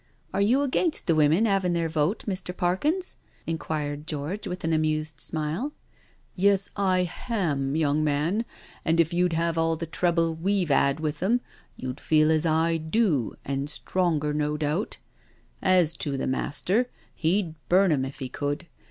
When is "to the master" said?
15.97-16.89